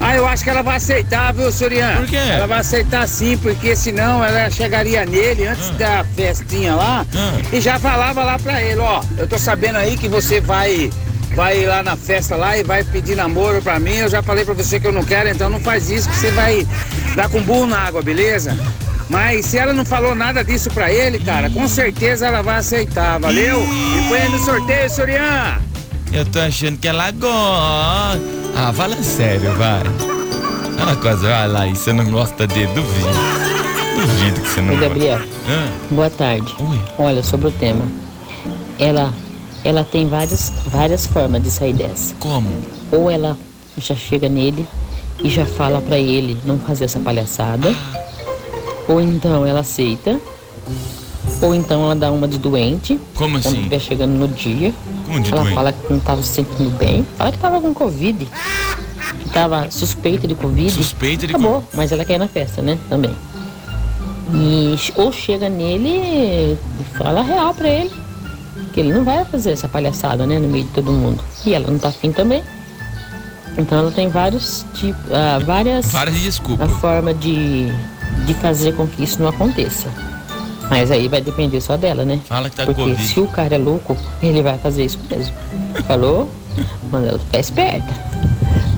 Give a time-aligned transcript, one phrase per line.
[0.00, 1.96] Ah, eu acho que ela vai aceitar, viu, Surian?
[1.96, 2.16] Por quê?
[2.16, 7.32] Ela vai aceitar sim, porque senão ela chegaria nele antes da festinha lá Ah.
[7.52, 10.92] e já falava lá pra ele, ó, eu tô sabendo aí que você vai
[11.34, 14.54] vai lá na festa lá e vai pedir namoro pra mim, eu já falei pra
[14.54, 16.66] você que eu não quero, então não faz isso que você vai
[17.16, 18.56] dar com burro na água, beleza?
[19.08, 23.18] Mas se ela não falou nada disso pra ele, cara, com certeza ela vai aceitar,
[23.18, 23.62] valeu?
[23.62, 25.58] E põe aí no sorteio, Surian!
[26.12, 28.20] Eu tô achando que ela gosta.
[28.56, 29.82] Ah, fala sério, vai.
[30.78, 33.08] Fala coisa, vai lá, e você não gosta dele, duvido.
[34.00, 34.88] Duvido que você não Oi, gosta.
[34.88, 35.20] Gabriel.
[35.48, 36.54] Ah, Boa tarde.
[36.60, 36.80] Oi.
[36.98, 37.84] Olha, sobre o tema.
[38.78, 39.12] Ela,
[39.64, 42.14] ela tem várias, várias formas de sair dessa.
[42.20, 42.48] como?
[42.92, 43.36] Ou ela
[43.78, 44.66] já chega nele
[45.22, 47.74] e já fala pra ele não fazer essa palhaçada.
[48.88, 50.20] Ou então ela aceita.
[51.40, 52.98] Ou então ela dá uma de doente.
[53.14, 53.56] Como Quando assim?
[53.56, 54.72] estiver chegando no dia.
[55.06, 55.54] Como de ela doente?
[55.54, 57.06] fala que não estava se sentindo bem.
[57.16, 58.28] Fala que tava com Covid.
[59.22, 60.70] Que tava suspeita de Covid.
[60.70, 62.78] Suspeita de Acabou, mas ela quer ir na festa, né?
[62.88, 63.10] Também.
[64.32, 66.58] E ou chega nele e
[66.98, 67.90] fala real pra ele.
[68.74, 70.38] Que ele não vai fazer essa palhaçada, né?
[70.38, 71.22] No meio de todo mundo.
[71.46, 72.42] E ela não tá afim também.
[73.56, 76.70] Então ela tem vários tipos, ah, várias Várias a desculpas.
[76.72, 77.68] forma de,
[78.26, 79.88] de fazer com que isso não aconteça.
[80.68, 82.20] Mas aí vai depender só dela, né?
[82.26, 83.06] Fala que tá Porque Covid.
[83.06, 85.32] se o cara é louco, ele vai fazer isso mesmo.
[85.86, 86.28] Falou?
[86.90, 87.94] Manda ela ficar esperta.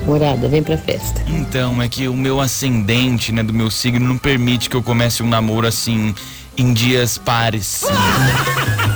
[0.05, 1.21] Morada, vem pra festa.
[1.27, 5.23] Então, é que o meu ascendente, né, do meu signo não permite que eu comece
[5.23, 6.13] um namoro assim
[6.55, 7.83] em dias pares.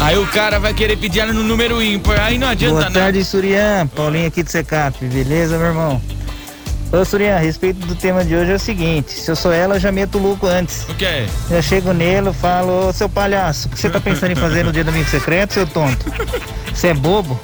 [0.00, 3.00] Aí o cara vai querer pedir ela no número ímpar, aí não adianta Boa nada.
[3.00, 3.86] tarde, Surian.
[3.88, 6.00] Paulinho aqui do Secap, beleza, meu irmão?
[6.92, 9.74] Ô, Surian, a respeito do tema de hoje é o seguinte: se eu sou ela,
[9.76, 10.84] eu já meto o louco antes.
[10.88, 11.26] O que é?
[11.50, 14.72] Já chego nele, falo, ô seu palhaço, o que você tá pensando em fazer no
[14.72, 16.10] dia do amigo secreto, seu tonto?
[16.72, 17.38] Você é bobo?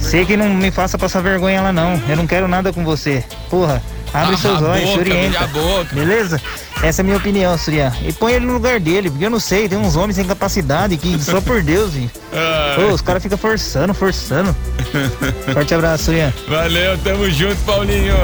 [0.00, 1.98] Sei que não me faça passar vergonha lá não.
[2.08, 3.24] Eu não quero nada com você.
[3.48, 3.80] Porra,
[4.12, 5.40] abre Ah, seus a olhos, se boca, orienta.
[5.40, 5.94] a boca.
[5.94, 6.40] Beleza?
[6.82, 7.92] Essa é a minha opinião, Surian.
[8.04, 10.96] E põe ele no lugar dele, porque eu não sei, tem uns homens sem capacidade
[10.96, 12.12] que só por Deus, gente.
[12.32, 14.54] Ah, Ô, os caras ficam forçando, forçando.
[15.54, 16.32] Forte abraço, Surian.
[16.48, 18.14] valeu, tamo junto, Paulinho.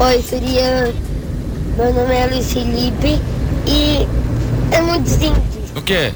[0.00, 0.92] Oi, Surian.
[1.76, 3.20] Meu nome é Luiz Felipe
[3.66, 4.06] e
[4.72, 5.70] é muito simples.
[5.76, 6.12] O que?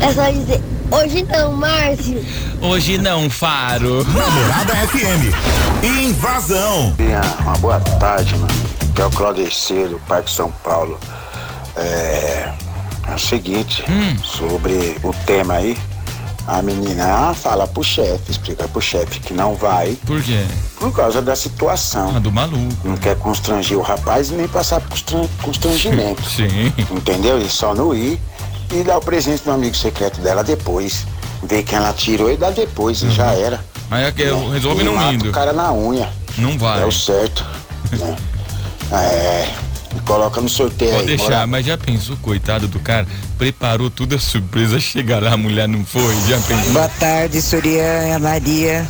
[0.00, 0.60] É só dizer,
[0.92, 2.24] hoje não, Márcio.
[2.60, 4.04] Hoje não, Faro.
[4.06, 5.34] Morada FM.
[5.84, 6.94] Invasão.
[7.40, 8.52] Uma boa tarde, mano.
[8.94, 10.98] Que é o Claudecer do Parque São Paulo.
[11.76, 12.52] É,
[13.08, 13.82] é o seguinte,
[14.22, 15.76] sobre o tema aí,
[16.46, 20.44] a menina fala pro chefe, explica pro chefe que não vai Por quê?
[20.78, 22.12] por causa da situação.
[22.16, 22.76] Ah, do maluco.
[22.84, 26.22] Não quer constranger o rapaz e nem passar por constran- constrangimento.
[26.28, 26.70] Sim.
[26.90, 27.40] Entendeu?
[27.40, 28.20] E só não ir
[28.72, 31.06] e dar o presente do amigo secreto dela depois.
[31.42, 33.60] Ver quem ela tirou e dá depois, e já era.
[33.90, 35.28] Mas é que eu resolve E não mata indo.
[35.28, 36.08] o cara na unha.
[36.38, 36.82] Não vai.
[36.82, 37.44] É o certo.
[37.92, 38.16] né?
[38.92, 39.48] É.
[40.04, 41.16] Coloca no sorteio Pode aí.
[41.16, 41.46] deixar, bora.
[41.46, 43.06] mas já pensou, coitado do cara?
[43.38, 46.72] Preparou tudo a surpresa, chega lá, a mulher não foi, já pensou?
[46.72, 48.86] Boa tarde, Surian, Maria.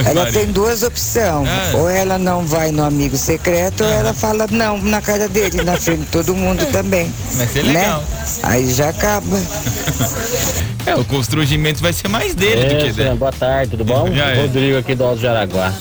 [0.00, 0.32] Ela Maria.
[0.32, 1.48] tem duas opções.
[1.48, 1.72] Ah.
[1.76, 5.76] Ou ela não vai no amigo secreto, ou ela fala não na cara dele, na
[5.76, 7.12] frente de todo mundo também.
[7.32, 7.72] Vai ser né?
[7.80, 8.04] legal.
[8.42, 9.36] Aí já acaba.
[10.86, 13.14] É, o constrangimento vai ser mais dele do que É, dela.
[13.16, 14.06] boa tarde, tudo bom?
[14.06, 14.38] Aí?
[14.42, 15.72] Rodrigo aqui do Alto de Araguá.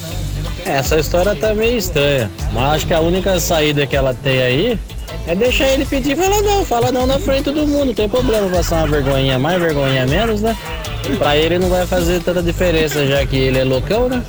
[0.66, 4.80] Essa história tá meio estranha, mas acho que a única saída que ela tem aí
[5.28, 7.94] é deixar ele pedir e falar não, fala não na frente de todo mundo, não
[7.94, 10.56] tem problema, passar uma vergonhinha mais, vergonhinha menos, né?
[11.18, 14.24] Pra ele não vai fazer tanta diferença, já que ele é loucão, né?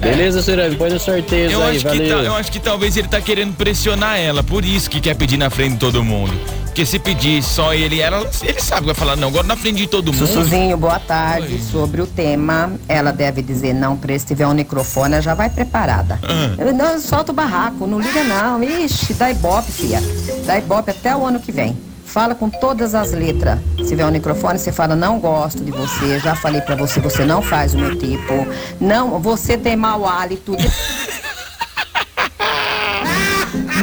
[0.00, 2.18] Beleza, Cirane, põe no sorteio Eu aí, acho, que valeu.
[2.18, 5.36] ta- eu acho que talvez ele tá querendo pressionar ela, por isso que quer pedir
[5.36, 6.32] na frente de todo mundo.
[6.66, 9.56] Porque se pedir só ele e ela, ele sabe que vai falar, não, agora na
[9.56, 10.24] frente de todo mundo.
[10.24, 11.60] Sussuzinho, boa tarde.
[11.60, 14.20] Sobre o tema, ela deve dizer não pra ele.
[14.20, 16.20] Se tiver um microfone, ela já vai preparada.
[16.22, 16.72] Ah.
[16.72, 18.62] Não, solta o barraco, não liga não.
[18.62, 20.00] Ixi, dá ibope, filha.
[20.46, 21.76] Dá ibope até o ano que vem.
[22.08, 23.58] Fala com todas as letras.
[23.76, 27.24] Se tiver um microfone, você fala, não gosto de você, já falei pra você, você
[27.24, 28.46] não faz o meu tipo.
[28.80, 30.56] Não, você tem mau hálito.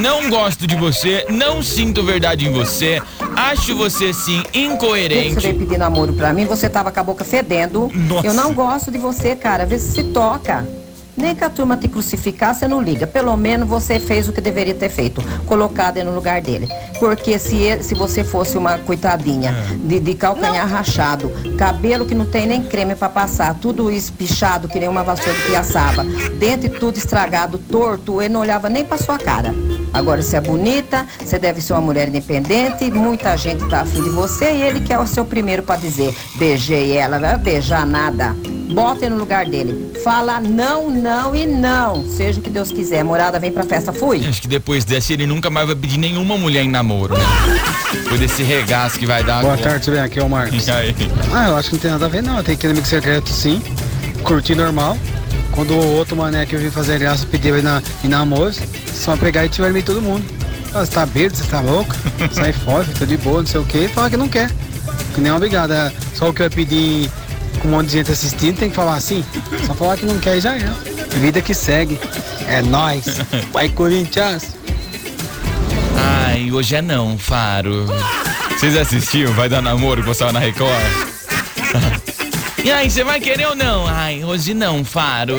[0.01, 3.01] Não gosto de você, não sinto verdade em você,
[3.35, 5.39] acho você sim Você incoerente.
[5.39, 7.89] veio pedir namoro pra mim, você tava com a boca fedendo.
[7.93, 8.27] Nossa.
[8.27, 9.65] Eu não gosto de você, cara.
[9.65, 10.67] Vê se se toca.
[11.17, 13.07] Nem que a turma te crucificar, você não liga.
[13.07, 15.21] Pelo menos você fez o que deveria ter feito.
[15.45, 16.67] Colocado no lugar dele.
[16.99, 19.53] Porque se, ele- se você fosse uma coitadinha
[19.85, 24.79] de, de calcanhar rachado, cabelo que não tem nem creme pra passar, tudo espichado, que
[24.79, 26.03] nem uma vassoura de piaçaba,
[26.37, 29.53] dente tudo estragado, torto, ele não olhava nem pra sua cara.
[29.93, 34.09] Agora, você é bonita, você deve ser uma mulher independente, muita gente tá afim de
[34.09, 38.35] você e ele quer o seu primeiro pra dizer, beijei ela, vai beijar nada.
[38.73, 39.91] Bota ele no lugar dele.
[40.03, 42.07] Fala não, não e não.
[42.07, 43.03] Seja o que Deus quiser.
[43.03, 43.93] Morada, vem pra festa.
[43.93, 44.25] Fui.
[44.25, 47.23] Acho que depois dessa ele nunca mais vai pedir nenhuma mulher em namoro, né?
[47.93, 49.41] Depois desse regaço que vai dar.
[49.41, 49.69] Boa agora.
[49.69, 49.99] tarde, bem?
[49.99, 50.65] Aqui é o Marcos.
[50.67, 50.95] E aí?
[51.31, 52.43] Ah, eu acho que não tem nada a ver não.
[52.43, 53.61] Tem que amigo secreto sim.
[54.23, 54.97] Curtir normal.
[55.51, 58.53] Quando o outro mané que eu vim fazer graça pediu na, na namoro,
[58.93, 60.25] só pegar e tiver meio todo mundo.
[60.73, 61.95] Ah, você tá bêbado, você tá louco?
[62.33, 64.51] Sai fora, tô de boa, não sei o que, fala que não quer.
[65.13, 65.71] Que nem obrigado.
[65.71, 67.09] É só o que eu pedi
[67.57, 69.23] com um monte de gente assistindo, tem que falar assim.
[69.65, 70.69] Só falar que não quer e já é.
[71.19, 71.99] Vida que segue.
[72.47, 73.05] É nóis.
[73.51, 74.55] Vai Corinthians.
[75.97, 77.85] Ai, hoje é não, Faro.
[78.51, 79.33] Vocês assistiam?
[79.33, 80.71] Vai dar namoro que passava na Record?
[82.63, 83.85] E aí, você vai querer ou não?
[83.85, 85.37] Ai, hoje não, Faro.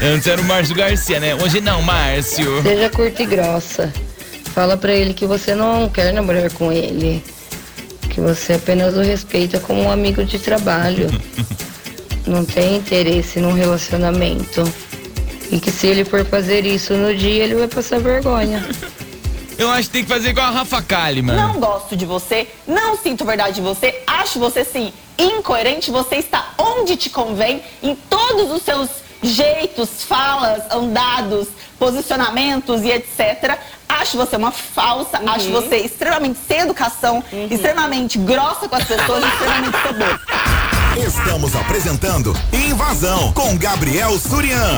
[0.00, 1.34] Antes era o Márcio Garcia, né?
[1.34, 2.62] Hoje não, Márcio.
[2.62, 3.92] Seja curta e grossa.
[4.54, 7.20] Fala pra ele que você não quer namorar com ele.
[8.12, 11.08] Que você apenas o respeita como um amigo de trabalho.
[12.28, 14.62] Não tem interesse num relacionamento.
[15.50, 18.62] E que se ele for fazer isso no dia, ele vai passar vergonha.
[19.58, 21.36] Eu acho que tem que fazer igual a Rafa Kalimann.
[21.36, 26.52] Não gosto de você, não sinto verdade de você, acho você sim incoerente, você está
[26.58, 28.88] onde te convém, em todos os seus
[29.22, 31.48] jeitos, falas, andados,
[31.78, 33.58] posicionamentos e etc.
[34.02, 39.78] Acho você uma falsa, acho você extremamente sem educação, extremamente grossa com as pessoas, extremamente
[39.80, 40.20] soberba.
[40.96, 44.76] Estamos apresentando Invasão com Gabriel Surian.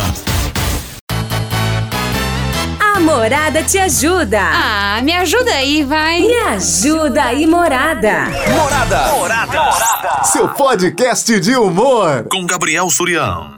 [2.78, 4.42] A Morada te ajuda.
[4.42, 6.20] Ah, me ajuda aí, vai.
[6.20, 8.26] Me ajuda aí, Morada.
[8.54, 9.08] Morada.
[9.08, 10.24] Morada.
[10.24, 12.26] Seu podcast de humor.
[12.30, 13.53] Com Gabriel Surião.